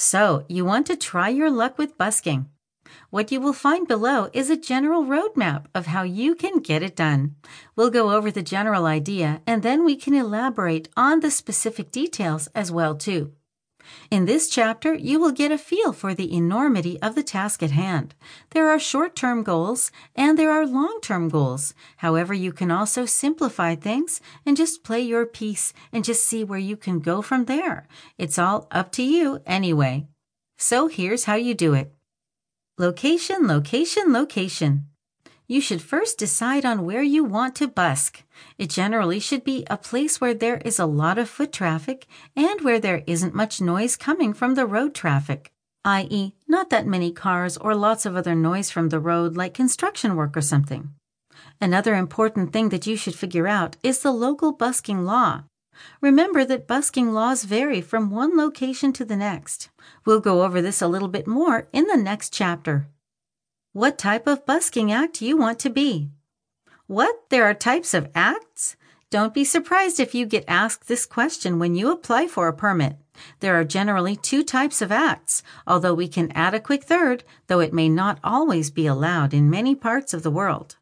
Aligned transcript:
So, 0.00 0.44
you 0.48 0.64
want 0.64 0.86
to 0.86 0.96
try 0.96 1.28
your 1.28 1.50
luck 1.50 1.76
with 1.76 1.98
busking. 1.98 2.48
What 3.10 3.32
you 3.32 3.40
will 3.40 3.52
find 3.52 3.88
below 3.88 4.30
is 4.32 4.48
a 4.48 4.56
general 4.56 5.04
roadmap 5.04 5.66
of 5.74 5.86
how 5.86 6.04
you 6.04 6.36
can 6.36 6.60
get 6.60 6.84
it 6.84 6.94
done. 6.94 7.34
We'll 7.74 7.90
go 7.90 8.12
over 8.12 8.30
the 8.30 8.40
general 8.40 8.86
idea 8.86 9.42
and 9.44 9.64
then 9.64 9.84
we 9.84 9.96
can 9.96 10.14
elaborate 10.14 10.88
on 10.96 11.18
the 11.18 11.32
specific 11.32 11.90
details 11.90 12.46
as 12.54 12.70
well 12.70 12.94
too. 12.94 13.32
In 14.10 14.24
this 14.24 14.48
chapter, 14.48 14.94
you 14.94 15.18
will 15.20 15.32
get 15.32 15.52
a 15.52 15.58
feel 15.58 15.92
for 15.92 16.14
the 16.14 16.34
enormity 16.34 17.00
of 17.00 17.14
the 17.14 17.22
task 17.22 17.62
at 17.62 17.70
hand. 17.70 18.14
There 18.50 18.68
are 18.68 18.78
short-term 18.78 19.42
goals 19.42 19.90
and 20.16 20.38
there 20.38 20.50
are 20.50 20.66
long-term 20.66 21.28
goals. 21.28 21.74
However, 21.98 22.34
you 22.34 22.52
can 22.52 22.70
also 22.70 23.06
simplify 23.06 23.74
things 23.74 24.20
and 24.44 24.56
just 24.56 24.84
play 24.84 25.00
your 25.00 25.26
piece 25.26 25.72
and 25.92 26.04
just 26.04 26.26
see 26.26 26.44
where 26.44 26.58
you 26.58 26.76
can 26.76 27.00
go 27.00 27.22
from 27.22 27.44
there. 27.44 27.86
It's 28.16 28.38
all 28.38 28.66
up 28.70 28.92
to 28.92 29.02
you 29.02 29.40
anyway. 29.46 30.06
So 30.56 30.88
here's 30.88 31.24
how 31.24 31.36
you 31.36 31.54
do 31.54 31.74
it. 31.74 31.92
Location, 32.78 33.46
location, 33.46 34.12
location. 34.12 34.86
You 35.50 35.62
should 35.62 35.80
first 35.80 36.18
decide 36.18 36.66
on 36.66 36.84
where 36.84 37.02
you 37.02 37.24
want 37.24 37.56
to 37.56 37.68
busk. 37.68 38.22
It 38.58 38.68
generally 38.68 39.18
should 39.18 39.44
be 39.44 39.64
a 39.70 39.78
place 39.78 40.20
where 40.20 40.34
there 40.34 40.58
is 40.58 40.78
a 40.78 40.84
lot 40.84 41.16
of 41.16 41.30
foot 41.30 41.54
traffic 41.54 42.06
and 42.36 42.60
where 42.60 42.78
there 42.78 43.02
isn't 43.06 43.34
much 43.34 43.58
noise 43.58 43.96
coming 43.96 44.34
from 44.34 44.56
the 44.56 44.66
road 44.66 44.94
traffic, 44.94 45.50
i.e., 45.86 46.34
not 46.46 46.68
that 46.68 46.86
many 46.86 47.10
cars 47.10 47.56
or 47.56 47.74
lots 47.74 48.04
of 48.04 48.14
other 48.14 48.34
noise 48.34 48.70
from 48.70 48.90
the 48.90 49.00
road 49.00 49.38
like 49.38 49.54
construction 49.54 50.16
work 50.16 50.36
or 50.36 50.42
something. 50.42 50.90
Another 51.62 51.94
important 51.94 52.52
thing 52.52 52.68
that 52.68 52.86
you 52.86 52.94
should 52.94 53.14
figure 53.14 53.48
out 53.48 53.78
is 53.82 54.00
the 54.00 54.12
local 54.12 54.52
busking 54.52 55.06
law. 55.06 55.44
Remember 56.02 56.44
that 56.44 56.66
busking 56.66 57.14
laws 57.14 57.44
vary 57.44 57.80
from 57.80 58.10
one 58.10 58.36
location 58.36 58.92
to 58.92 59.04
the 59.04 59.16
next. 59.16 59.70
We'll 60.04 60.20
go 60.20 60.42
over 60.42 60.60
this 60.60 60.82
a 60.82 60.88
little 60.88 61.08
bit 61.08 61.26
more 61.26 61.68
in 61.72 61.86
the 61.86 61.96
next 61.96 62.34
chapter. 62.34 62.88
What 63.78 63.96
type 63.96 64.26
of 64.26 64.44
busking 64.44 64.90
act 64.90 65.22
you 65.22 65.36
want 65.36 65.60
to 65.60 65.70
be? 65.70 66.10
What? 66.88 67.14
There 67.28 67.44
are 67.44 67.54
types 67.54 67.94
of 67.94 68.08
acts? 68.12 68.74
Don't 69.08 69.32
be 69.32 69.44
surprised 69.44 70.00
if 70.00 70.16
you 70.16 70.26
get 70.26 70.44
asked 70.48 70.88
this 70.88 71.06
question 71.06 71.60
when 71.60 71.76
you 71.76 71.92
apply 71.92 72.26
for 72.26 72.48
a 72.48 72.52
permit. 72.52 72.96
There 73.38 73.54
are 73.54 73.62
generally 73.62 74.16
two 74.16 74.42
types 74.42 74.82
of 74.82 74.90
acts, 74.90 75.44
although 75.64 75.94
we 75.94 76.08
can 76.08 76.32
add 76.32 76.54
a 76.54 76.60
quick 76.60 76.82
third, 76.82 77.22
though 77.46 77.60
it 77.60 77.72
may 77.72 77.88
not 77.88 78.18
always 78.24 78.72
be 78.72 78.88
allowed 78.88 79.32
in 79.32 79.48
many 79.48 79.76
parts 79.76 80.12
of 80.12 80.24
the 80.24 80.36
world. 80.38 80.74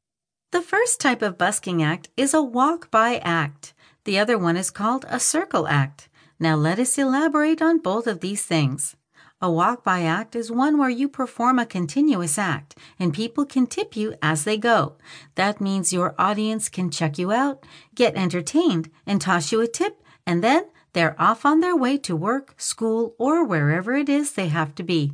The 0.50 0.62
first 0.62 0.98
type 0.98 1.20
of 1.20 1.36
busking 1.36 1.82
act 1.82 2.08
is 2.16 2.32
a 2.32 2.40
walk-by 2.40 3.18
act. 3.18 3.74
The 4.04 4.18
other 4.18 4.38
one 4.38 4.56
is 4.56 4.70
called 4.70 5.04
a 5.10 5.20
circle 5.20 5.68
act. 5.68 6.08
Now 6.40 6.56
let 6.56 6.78
us 6.78 6.96
elaborate 6.96 7.60
on 7.60 7.76
both 7.76 8.06
of 8.06 8.20
these 8.20 8.46
things. 8.46 8.96
A 9.38 9.50
walk-by 9.50 10.00
act 10.00 10.34
is 10.34 10.50
one 10.50 10.78
where 10.78 10.88
you 10.88 11.10
perform 11.10 11.58
a 11.58 11.66
continuous 11.66 12.38
act 12.38 12.74
and 12.98 13.12
people 13.12 13.44
can 13.44 13.66
tip 13.66 13.94
you 13.94 14.14
as 14.22 14.44
they 14.44 14.56
go. 14.56 14.96
That 15.34 15.60
means 15.60 15.92
your 15.92 16.14
audience 16.18 16.70
can 16.70 16.90
check 16.90 17.18
you 17.18 17.32
out, 17.32 17.66
get 17.94 18.16
entertained, 18.16 18.90
and 19.06 19.20
toss 19.20 19.52
you 19.52 19.60
a 19.60 19.66
tip, 19.66 20.02
and 20.26 20.42
then 20.42 20.64
they're 20.94 21.20
off 21.20 21.44
on 21.44 21.60
their 21.60 21.76
way 21.76 21.98
to 21.98 22.16
work, 22.16 22.54
school, 22.56 23.14
or 23.18 23.44
wherever 23.44 23.94
it 23.94 24.08
is 24.08 24.32
they 24.32 24.48
have 24.48 24.74
to 24.76 24.82
be. 24.82 25.12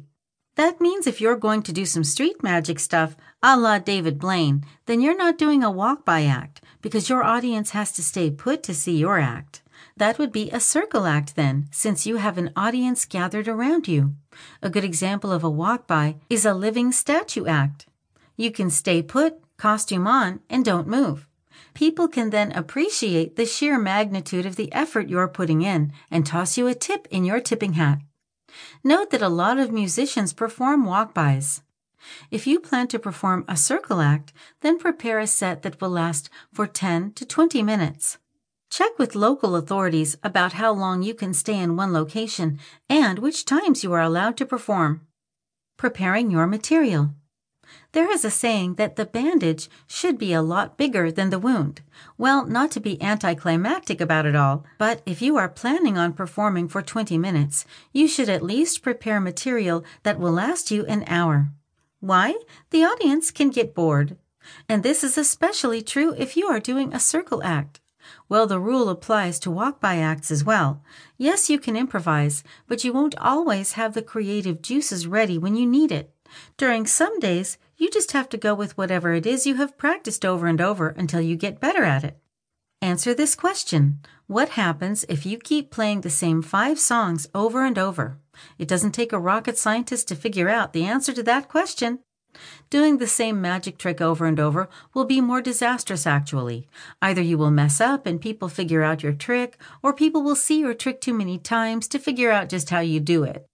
That 0.55 0.81
means 0.81 1.09
if 1.09 1.21
you're 1.21 1.35
going 1.35 1.63
to 1.65 1.73
do 1.73 1.85
some 1.85 2.05
street 2.05 2.45
magic 2.45 2.79
stuff, 2.79 3.17
a 3.43 3.57
la 3.57 3.81
David 3.81 4.21
Blaine, 4.21 4.65
then 4.87 5.01
you're 5.01 5.17
not 5.17 5.37
doing 5.37 5.65
a 5.65 5.71
walk-by 5.71 6.23
act 6.27 6.61
because 6.81 7.09
your 7.09 7.25
audience 7.25 7.71
has 7.71 7.91
to 7.93 8.03
stay 8.05 8.31
put 8.31 8.63
to 8.63 8.75
see 8.75 8.99
your 8.99 9.19
act. 9.19 9.62
That 9.97 10.19
would 10.19 10.33
be 10.33 10.51
a 10.51 10.61
circle 10.61 11.07
act 11.07 11.37
then, 11.37 11.69
since 11.71 12.07
you 12.07 12.17
have 12.17 12.39
an 12.39 12.53
audience 12.57 13.05
gathered 13.05 13.49
around 13.49 13.89
you. 13.89 14.15
A 14.63 14.71
good 14.71 14.85
example 14.85 15.33
of 15.33 15.45
a 15.45 15.51
walk 15.51 15.87
by 15.87 16.17
is 16.31 16.45
a 16.45 16.55
living 16.55 16.93
statue 16.93 17.47
act. 17.47 17.87
You 18.37 18.51
can 18.51 18.71
stay 18.71 19.03
put, 19.03 19.41
costume 19.57 20.07
on, 20.07 20.41
and 20.49 20.65
don't 20.65 20.89
move. 20.89 21.27
People 21.75 22.09
can 22.09 22.31
then 22.31 22.53
appreciate 22.53 23.37
the 23.37 23.47
sheer 23.47 23.79
magnitude 23.79 24.47
of 24.47 24.57
the 24.57 24.73
effort 24.73 25.09
you're 25.09 25.29
putting 25.29 25.63
in 25.63 25.93
and 26.11 26.27
toss 26.27 26.59
you 26.59 26.67
a 26.67 26.75
tip 26.75 27.07
in 27.11 27.25
your 27.25 27.41
tipping 27.41 27.75
hat. 27.75 28.01
Note 28.85 29.11
that 29.11 29.23
a 29.23 29.29
lot 29.29 29.59
of 29.59 29.73
musicians 29.73 30.33
perform 30.33 30.85
walk-bys. 30.85 31.63
If 32.31 32.47
you 32.47 32.61
plan 32.61 32.89
to 32.89 32.99
perform 32.99 33.45
a 33.49 33.57
circle 33.57 34.01
act, 34.01 34.33
then 34.61 34.79
prepare 34.79 35.19
a 35.19 35.27
set 35.27 35.63
that 35.63 35.81
will 35.81 35.91
last 35.91 36.29
for 36.53 36.67
10 36.67 37.13
to 37.13 37.25
20 37.25 37.63
minutes. 37.63 38.19
Check 38.73 38.99
with 38.99 39.15
local 39.15 39.55
authorities 39.55 40.17
about 40.23 40.55
how 40.55 40.73
long 40.73 41.03
you 41.03 41.13
can 41.13 41.35
stay 41.35 41.59
in 41.59 41.77
one 41.77 41.93
location 41.93 42.59
and 42.89 43.19
which 43.19 43.45
times 43.45 43.85
you 43.85 43.93
are 43.93 44.01
allowed 44.01 44.39
to 44.39 44.47
perform. 44.47 45.07
Preparing 45.77 46.31
your 46.31 46.47
material. 46.47 47.11
There 47.93 48.11
is 48.11 48.25
a 48.25 48.31
saying 48.31 48.77
that 48.77 48.97
the 48.97 49.05
bandage 49.05 49.69
should 49.87 50.17
be 50.17 50.33
a 50.33 50.41
lot 50.41 50.79
bigger 50.79 51.13
than 51.13 51.29
the 51.29 51.39
wound. 51.39 51.83
Well, 52.17 52.47
not 52.47 52.71
to 52.71 52.81
be 52.81 53.03
anticlimactic 53.03 54.01
about 54.01 54.25
it 54.25 54.35
all, 54.35 54.65
but 54.79 55.03
if 55.05 55.21
you 55.21 55.37
are 55.37 55.51
planning 55.51 55.99
on 55.99 56.15
performing 56.15 56.67
for 56.69 56.81
20 56.81 57.19
minutes, 57.19 57.67
you 57.93 58.09
should 58.09 58.31
at 58.31 58.43
least 58.43 58.83
prepare 58.83 59.21
material 59.21 59.85
that 60.03 60.19
will 60.19 60.33
last 60.33 60.71
you 60.71 60.87
an 60.87 61.05
hour. 61.09 61.51
Why? 62.01 62.37
The 62.71 62.85
audience 62.85 63.33
can 63.33 63.51
get 63.51 63.75
bored. 63.75 64.17
And 64.67 64.83
this 64.83 65.05
is 65.05 65.19
especially 65.19 65.83
true 65.83 66.15
if 66.17 66.39
you 66.39 66.47
are 66.47 66.59
doing 66.59 66.95
a 66.95 66.99
circle 66.99 67.43
act. 67.43 67.82
Well, 68.29 68.47
the 68.47 68.61
rule 68.61 68.89
applies 68.89 69.39
to 69.41 69.51
walk-by 69.51 69.99
acts 69.99 70.31
as 70.31 70.45
well. 70.45 70.83
Yes, 71.19 71.51
you 71.51 71.59
can 71.59 71.77
improvise, 71.77 72.43
but 72.67 72.85
you 72.85 72.93
won't 72.93 73.19
always 73.19 73.73
have 73.73 73.95
the 73.95 74.03
creative 74.03 74.63
juices 74.63 75.07
ready 75.07 75.39
when 75.39 75.57
you 75.57 75.67
need 75.67 75.93
it. 75.93 76.15
During 76.57 76.87
some 76.87 77.19
days, 77.19 77.59
you 77.77 77.91
just 77.91 78.13
have 78.13 78.29
to 78.31 78.37
go 78.37 78.55
with 78.55 78.79
whatever 78.79 79.13
it 79.13 79.27
is 79.27 79.47
you 79.47 79.57
have 79.57 79.77
practiced 79.77 80.25
over 80.25 80.47
and 80.47 80.61
over 80.61 80.89
until 80.89 81.21
you 81.21 81.37
get 81.37 81.61
better 81.61 81.85
at 81.85 82.05
it. 82.05 82.19
Answer 82.81 83.15
this 83.15 83.35
question. 83.35 84.01
What 84.27 84.51
happens 84.51 85.05
if 85.09 85.25
you 85.25 85.39
keep 85.39 85.71
playing 85.71 86.01
the 86.01 86.11
same 86.11 86.43
five 86.43 86.79
songs 86.81 87.29
over 87.35 87.65
and 87.65 87.79
over? 87.79 88.19
It 88.59 88.67
doesn't 88.67 88.93
take 88.93 89.13
a 89.13 89.21
rocket 89.21 89.59
scientist 89.59 90.09
to 90.09 90.17
figure 90.17 90.49
out 90.49 90.73
the 90.73 90.85
answer 90.85 91.13
to 91.13 91.23
that 91.23 91.49
question. 91.49 92.01
Doing 92.71 92.99
the 92.99 93.07
same 93.07 93.41
magic 93.41 93.79
trick 93.79 94.01
over 94.01 94.27
and 94.27 94.41
over 94.41 94.69
will 94.95 95.05
be 95.05 95.21
more 95.21 95.43
disastrous 95.43 96.07
actually. 96.07 96.67
Either 97.01 97.21
you 97.21 97.37
will 97.37 97.51
mess 97.51 97.81
up 97.81 98.07
and 98.07 98.21
people 98.21 98.49
figure 98.49 98.83
out 98.83 99.03
your 99.03 99.13
trick, 99.13 99.59
or 99.83 99.93
people 99.93 100.23
will 100.23 100.37
see 100.37 100.61
your 100.61 100.75
trick 100.75 101.01
too 101.01 101.15
many 101.15 101.39
times 101.39 101.87
to 101.89 101.99
figure 101.99 102.31
out 102.31 102.49
just 102.49 102.71
how 102.71 102.81
you 102.81 103.01
do 103.01 103.25
it. 103.25 103.47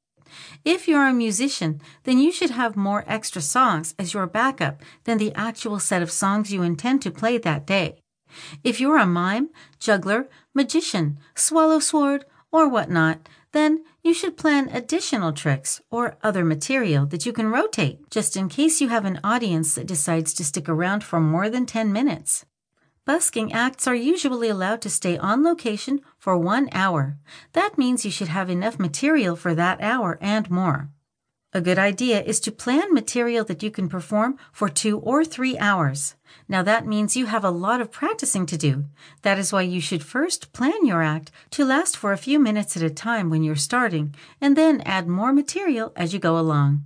If 0.64 0.86
you're 0.86 1.06
a 1.06 1.12
musician, 1.12 1.80
then 2.04 2.18
you 2.18 2.30
should 2.30 2.50
have 2.50 2.76
more 2.76 3.04
extra 3.06 3.42
songs 3.42 3.94
as 3.98 4.14
your 4.14 4.26
backup 4.26 4.82
than 5.04 5.18
the 5.18 5.34
actual 5.34 5.78
set 5.80 6.02
of 6.02 6.10
songs 6.10 6.52
you 6.52 6.62
intend 6.62 7.02
to 7.02 7.10
play 7.10 7.38
that 7.38 7.66
day. 7.66 8.00
If 8.62 8.80
you're 8.80 8.98
a 8.98 9.06
mime, 9.06 9.50
juggler, 9.78 10.28
magician, 10.54 11.18
swallow 11.34 11.78
sword, 11.78 12.24
or 12.52 12.68
whatnot, 12.68 13.28
then 13.52 13.84
you 14.02 14.14
should 14.14 14.36
plan 14.36 14.68
additional 14.68 15.32
tricks 15.32 15.80
or 15.90 16.16
other 16.22 16.44
material 16.44 17.06
that 17.06 17.26
you 17.26 17.32
can 17.32 17.48
rotate 17.48 18.08
just 18.10 18.36
in 18.36 18.48
case 18.48 18.80
you 18.80 18.88
have 18.88 19.04
an 19.04 19.20
audience 19.24 19.74
that 19.74 19.86
decides 19.86 20.34
to 20.34 20.44
stick 20.44 20.68
around 20.68 21.04
for 21.04 21.20
more 21.20 21.48
than 21.48 21.66
10 21.66 21.92
minutes. 21.92 22.44
Busking 23.04 23.54
acts 23.54 23.86
are 23.86 23.94
usually 23.94 24.50
allowed 24.50 24.82
to 24.82 24.90
stay 24.90 25.16
on 25.16 25.42
location 25.42 26.00
for 26.18 26.36
one 26.36 26.68
hour. 26.72 27.16
That 27.54 27.78
means 27.78 28.04
you 28.04 28.10
should 28.10 28.28
have 28.28 28.50
enough 28.50 28.78
material 28.78 29.34
for 29.34 29.54
that 29.54 29.80
hour 29.80 30.18
and 30.20 30.50
more. 30.50 30.90
A 31.54 31.62
good 31.62 31.78
idea 31.78 32.20
is 32.20 32.40
to 32.40 32.52
plan 32.52 32.92
material 32.92 33.42
that 33.46 33.62
you 33.62 33.70
can 33.70 33.88
perform 33.88 34.36
for 34.52 34.68
two 34.68 34.98
or 34.98 35.24
three 35.24 35.56
hours. 35.56 36.14
Now 36.46 36.62
that 36.62 36.86
means 36.86 37.16
you 37.16 37.24
have 37.24 37.44
a 37.44 37.50
lot 37.50 37.80
of 37.80 37.90
practicing 37.90 38.44
to 38.46 38.58
do. 38.58 38.84
That 39.22 39.38
is 39.38 39.50
why 39.50 39.62
you 39.62 39.80
should 39.80 40.04
first 40.04 40.52
plan 40.52 40.84
your 40.84 41.02
act 41.02 41.30
to 41.52 41.64
last 41.64 41.96
for 41.96 42.12
a 42.12 42.18
few 42.18 42.38
minutes 42.38 42.76
at 42.76 42.82
a 42.82 42.90
time 42.90 43.30
when 43.30 43.42
you're 43.42 43.56
starting, 43.56 44.14
and 44.42 44.58
then 44.58 44.82
add 44.82 45.08
more 45.08 45.32
material 45.32 45.90
as 45.96 46.12
you 46.12 46.18
go 46.18 46.38
along. 46.38 46.84